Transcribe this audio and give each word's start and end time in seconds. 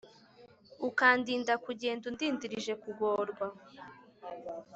Ukandinda 0.87 1.53
kugenda 1.65 2.03
Undindirije 2.11 2.73
kugorwa 2.83 3.45